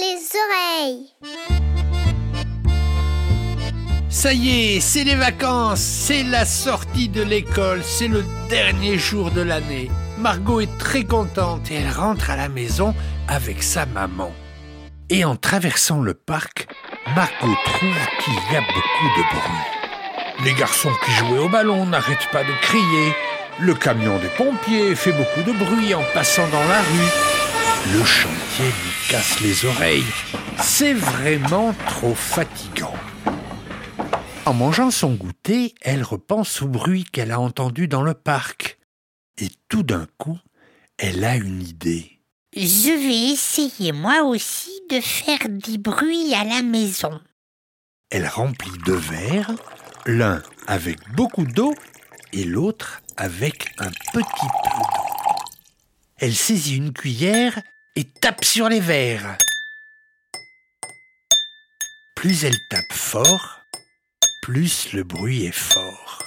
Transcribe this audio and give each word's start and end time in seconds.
les 0.00 0.20
oreilles. 0.44 1.06
Ça 4.08 4.32
y 4.32 4.76
est, 4.76 4.80
c'est 4.80 5.04
les 5.04 5.14
vacances, 5.14 5.80
c'est 5.80 6.22
la 6.22 6.44
sortie 6.44 7.08
de 7.08 7.22
l'école, 7.22 7.82
c'est 7.84 8.08
le 8.08 8.24
dernier 8.48 8.98
jour 8.98 9.30
de 9.30 9.42
l'année. 9.42 9.90
Margot 10.18 10.60
est 10.60 10.78
très 10.78 11.04
contente 11.04 11.70
et 11.70 11.74
elle 11.74 11.92
rentre 11.92 12.30
à 12.30 12.36
la 12.36 12.48
maison 12.48 12.94
avec 13.28 13.62
sa 13.62 13.86
maman. 13.86 14.32
Et 15.10 15.24
en 15.24 15.36
traversant 15.36 16.00
le 16.00 16.14
parc, 16.14 16.66
Margot 17.14 17.56
trouve 17.64 18.02
qu'il 18.24 18.34
y 18.34 18.56
a 18.56 18.60
beaucoup 18.60 19.10
de 19.16 19.22
bruit. 19.34 20.44
Les 20.44 20.54
garçons 20.54 20.92
qui 21.04 21.10
jouaient 21.12 21.38
au 21.38 21.48
ballon 21.48 21.86
n'arrêtent 21.86 22.30
pas 22.32 22.44
de 22.44 22.52
crier. 22.62 23.14
Le 23.58 23.74
camion 23.74 24.18
des 24.18 24.28
pompiers 24.28 24.94
fait 24.94 25.12
beaucoup 25.12 25.42
de 25.42 25.52
bruit 25.52 25.94
en 25.94 26.02
passant 26.14 26.48
dans 26.48 26.64
la 26.68 26.80
rue. 26.80 27.98
Le 27.98 28.04
chantier 28.04 28.72
casse 29.10 29.40
les 29.40 29.64
oreilles. 29.64 30.04
C'est 30.62 30.94
vraiment 30.94 31.74
trop 31.88 32.14
fatigant. 32.14 32.94
En 34.46 34.54
mangeant 34.54 34.92
son 34.92 35.14
goûter, 35.14 35.74
elle 35.80 36.04
repense 36.04 36.62
au 36.62 36.68
bruit 36.68 37.02
qu'elle 37.02 37.32
a 37.32 37.40
entendu 37.40 37.88
dans 37.88 38.02
le 38.02 38.14
parc. 38.14 38.78
Et 39.36 39.48
tout 39.68 39.82
d'un 39.82 40.06
coup, 40.16 40.38
elle 40.96 41.24
a 41.24 41.34
une 41.34 41.60
idée. 41.60 42.20
Je 42.54 42.90
vais 42.90 43.32
essayer 43.32 43.90
moi 43.90 44.22
aussi 44.22 44.70
de 44.88 45.00
faire 45.00 45.40
des 45.48 45.78
bruits 45.78 46.32
à 46.32 46.44
la 46.44 46.62
maison. 46.62 47.20
Elle 48.10 48.28
remplit 48.28 48.78
deux 48.86 48.94
verres, 48.94 49.50
l'un 50.06 50.40
avec 50.68 50.98
beaucoup 51.16 51.46
d'eau 51.46 51.74
et 52.32 52.44
l'autre 52.44 53.02
avec 53.16 53.72
un 53.78 53.90
petit 53.90 54.10
peu 54.12 54.20
d'eau. 54.20 54.86
Elle 56.18 56.34
saisit 56.34 56.76
une 56.76 56.92
cuillère 56.92 57.60
et 57.96 58.04
tape 58.20 58.44
sur 58.44 58.68
les 58.68 58.80
verres. 58.80 59.36
Plus 62.14 62.44
elle 62.44 62.58
tape 62.70 62.92
fort, 62.92 63.60
plus 64.42 64.92
le 64.92 65.04
bruit 65.04 65.44
est 65.44 65.52
fort. 65.52 66.22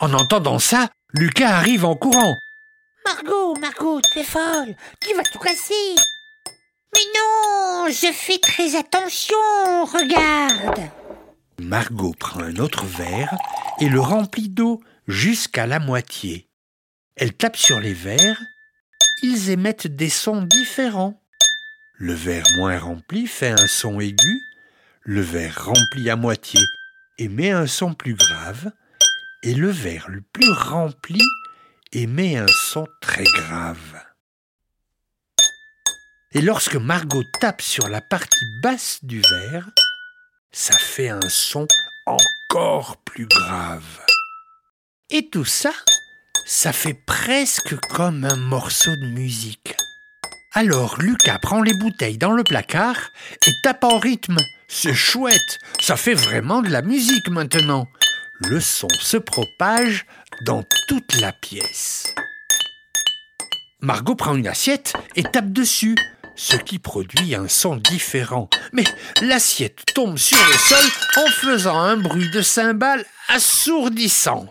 En 0.00 0.12
entendant 0.14 0.58
ça, 0.58 0.88
Lucas 1.12 1.50
arrive 1.50 1.84
en 1.84 1.94
courant. 1.94 2.36
Margot, 3.04 3.54
Margot, 3.56 4.00
tu 4.00 4.20
es 4.20 4.24
folle, 4.24 4.74
tu 5.00 5.14
vas 5.14 5.22
tout 5.24 5.38
casser. 5.38 5.94
Mais 6.94 7.00
non, 7.14 7.86
je 7.88 8.12
fais 8.12 8.38
très 8.38 8.76
attention, 8.76 9.36
regarde. 9.84 10.90
Margot 11.58 12.14
prend 12.18 12.40
un 12.40 12.56
autre 12.56 12.84
verre 12.84 13.36
et 13.80 13.88
le 13.88 14.00
remplit 14.00 14.48
d'eau 14.48 14.80
jusqu'à 15.06 15.66
la 15.66 15.78
moitié. 15.78 16.48
Elle 17.16 17.34
tape 17.34 17.56
sur 17.56 17.80
les 17.80 17.94
verres, 17.94 18.40
ils 19.22 19.50
émettent 19.50 19.86
des 19.86 20.10
sons 20.10 20.42
différents. 20.42 21.20
Le 21.94 22.14
verre 22.14 22.46
moins 22.56 22.78
rempli 22.78 23.26
fait 23.26 23.50
un 23.50 23.66
son 23.66 24.00
aigu, 24.00 24.42
le 25.02 25.20
verre 25.20 25.64
rempli 25.64 26.10
à 26.10 26.16
moitié 26.16 26.60
émet 27.18 27.50
un 27.50 27.66
son 27.66 27.94
plus 27.94 28.14
grave, 28.14 28.72
et 29.42 29.54
le 29.54 29.68
verre 29.70 30.08
le 30.08 30.20
plus 30.20 30.50
rempli 30.50 31.20
émet 31.92 32.36
un 32.36 32.46
son 32.70 32.86
très 33.00 33.24
grave. 33.24 34.02
Et 36.32 36.40
lorsque 36.40 36.76
Margot 36.76 37.24
tape 37.40 37.60
sur 37.60 37.88
la 37.88 38.00
partie 38.00 38.46
basse 38.62 39.00
du 39.02 39.20
verre, 39.20 39.70
ça 40.50 40.76
fait 40.78 41.10
un 41.10 41.28
son 41.28 41.66
encore 42.06 42.96
plus 43.04 43.26
grave. 43.26 44.00
Et 45.10 45.28
tout 45.28 45.44
ça, 45.44 45.72
ça 46.46 46.72
fait 46.72 46.94
presque 46.94 47.76
comme 47.94 48.24
un 48.24 48.36
morceau 48.36 48.94
de 48.96 49.06
musique. 49.06 49.74
Alors 50.52 51.00
Lucas 51.00 51.38
prend 51.38 51.62
les 51.62 51.74
bouteilles 51.74 52.18
dans 52.18 52.32
le 52.32 52.44
placard 52.44 53.10
et 53.46 53.52
tape 53.62 53.84
en 53.84 53.98
rythme. 53.98 54.38
C'est 54.68 54.94
chouette, 54.94 55.58
ça 55.80 55.96
fait 55.96 56.14
vraiment 56.14 56.62
de 56.62 56.68
la 56.68 56.82
musique 56.82 57.28
maintenant. 57.28 57.86
Le 58.40 58.60
son 58.60 58.88
se 59.00 59.16
propage 59.16 60.06
dans 60.42 60.64
toute 60.88 61.20
la 61.20 61.32
pièce. 61.32 62.14
Margot 63.80 64.14
prend 64.14 64.36
une 64.36 64.48
assiette 64.48 64.92
et 65.16 65.22
tape 65.22 65.52
dessus, 65.52 65.96
ce 66.36 66.56
qui 66.56 66.78
produit 66.78 67.34
un 67.34 67.48
son 67.48 67.76
différent. 67.76 68.48
Mais 68.72 68.84
l'assiette 69.20 69.82
tombe 69.94 70.18
sur 70.18 70.38
le 70.38 70.58
sol 70.58 70.84
en 71.16 71.30
faisant 71.30 71.78
un 71.78 71.96
bruit 71.96 72.30
de 72.30 72.42
cymbale 72.42 73.04
assourdissant. 73.28 74.46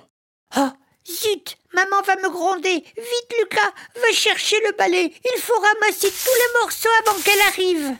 Oh, 0.57 0.69
zut, 1.07 1.57
maman 1.73 2.01
va 2.05 2.15
me 2.17 2.29
gronder. 2.29 2.73
Vite, 2.75 3.33
Lucas, 3.39 3.73
va 3.95 4.13
chercher 4.13 4.57
le 4.65 4.75
balai. 4.77 5.13
Il 5.35 5.41
faut 5.41 5.59
ramasser 5.59 6.09
tous 6.09 6.35
les 6.35 6.61
morceaux 6.61 6.89
avant 7.05 7.19
qu'elle 7.21 7.41
arrive. 7.41 7.97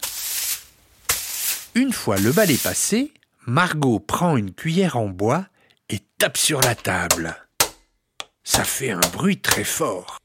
Une 1.75 1.93
fois 1.93 2.17
le 2.17 2.31
balai 2.31 2.57
passé, 2.57 3.13
Margot 3.45 3.99
prend 3.99 4.37
une 4.37 4.53
cuillère 4.53 4.97
en 4.97 5.07
bois 5.07 5.45
et 5.89 5.99
tape 6.17 6.37
sur 6.37 6.61
la 6.61 6.75
table. 6.75 7.35
Ça 8.43 8.63
fait 8.63 8.91
un 8.91 8.99
bruit 9.13 9.39
très 9.39 9.63
fort. 9.63 10.17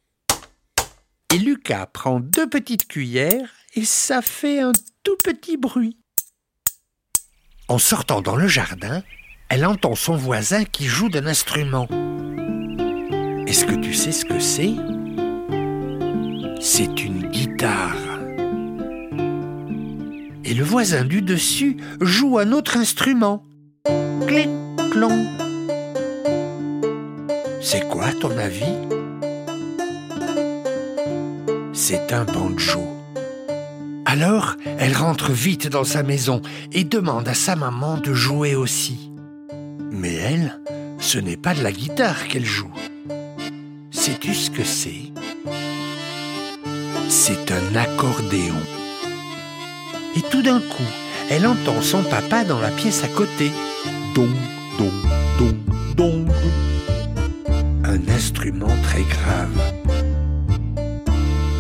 Et 1.32 1.38
Lucas 1.38 1.86
prend 1.86 2.20
deux 2.20 2.48
petites 2.48 2.88
cuillères 2.88 3.50
et 3.74 3.84
ça 3.84 4.22
fait 4.22 4.60
un 4.60 4.72
tout 5.02 5.16
petit 5.22 5.56
bruit. 5.56 5.98
En 7.68 7.78
sortant 7.78 8.20
dans 8.22 8.36
le 8.36 8.48
jardin, 8.48 9.02
elle 9.48 9.66
entend 9.66 9.94
son 9.94 10.16
voisin 10.16 10.64
qui 10.64 10.86
joue 10.86 11.08
d'un 11.08 11.26
instrument. 11.26 11.88
Est-ce 13.56 13.64
que 13.64 13.76
tu 13.76 13.94
sais 13.94 14.12
ce 14.12 14.26
que 14.26 14.38
c'est? 14.38 14.74
C'est 16.60 17.02
une 17.02 17.30
guitare. 17.30 17.96
Et 20.44 20.52
le 20.52 20.62
voisin 20.62 21.06
du 21.06 21.22
dessus 21.22 21.78
joue 22.02 22.38
un 22.38 22.52
autre 22.52 22.76
instrument. 22.76 23.46
Clic, 24.26 24.50
clon. 24.90 25.24
C'est 27.62 27.88
quoi, 27.88 28.12
ton 28.20 28.36
avis? 28.36 28.76
C'est 31.72 32.12
un 32.12 32.24
banjo. 32.24 32.84
Alors, 34.04 34.56
elle 34.78 34.94
rentre 34.94 35.32
vite 35.32 35.68
dans 35.68 35.84
sa 35.84 36.02
maison 36.02 36.42
et 36.72 36.84
demande 36.84 37.26
à 37.26 37.32
sa 37.32 37.56
maman 37.56 37.96
de 37.96 38.12
jouer 38.12 38.54
aussi. 38.54 39.10
Mais 39.90 40.12
elle, 40.12 40.60
ce 40.98 41.16
n'est 41.16 41.38
pas 41.38 41.54
de 41.54 41.62
la 41.62 41.72
guitare 41.72 42.28
qu'elle 42.28 42.44
joue. 42.44 42.74
Sais-tu 44.06 44.34
ce 44.34 44.50
que 44.52 44.62
c'est? 44.62 45.10
C'est 47.08 47.50
un 47.50 47.74
accordéon. 47.74 48.54
Et 50.14 50.22
tout 50.30 50.42
d'un 50.42 50.60
coup, 50.60 50.88
elle 51.28 51.44
entend 51.44 51.82
son 51.82 52.04
papa 52.04 52.44
dans 52.44 52.60
la 52.60 52.68
pièce 52.68 53.02
à 53.02 53.08
côté. 53.08 53.50
Dong, 54.14 54.30
dong, 54.78 54.92
dong, 55.40 55.56
dong. 55.96 56.28
Un 57.82 58.08
instrument 58.08 58.70
très 58.84 59.02
grave. 59.02 59.60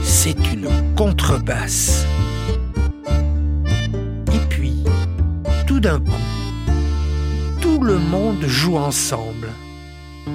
C'est 0.04 0.38
une 0.52 0.68
contrebasse. 0.94 2.06
Et 4.32 4.46
puis, 4.48 4.84
tout 5.66 5.80
d'un 5.80 5.98
coup, 5.98 6.22
tout 7.60 7.80
le 7.82 7.98
monde 7.98 8.44
joue 8.46 8.76
ensemble. 8.76 9.48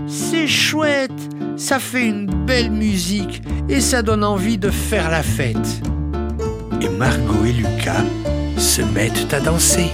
C'est 0.08 0.48
chouette, 0.48 1.12
ça 1.58 1.80
fait 1.80 2.08
une 2.08 2.26
belle 2.26 2.72
musique 2.72 3.42
et 3.70 3.82
ça 3.82 4.02
donne 4.02 4.24
envie 4.24 4.58
de 4.58 4.70
faire 4.70 5.10
la 5.10 5.24
fête. 5.24 5.82
Et 6.82 6.90
Margot 6.90 7.46
et 7.46 7.54
Lucas 7.54 8.04
se 8.58 8.82
mettent 8.82 9.34
à 9.34 9.40
danser. 9.40 9.90